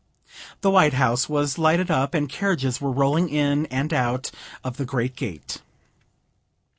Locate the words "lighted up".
1.59-2.15